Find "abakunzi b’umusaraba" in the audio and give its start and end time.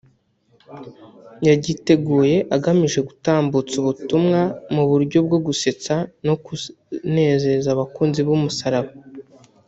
7.71-8.91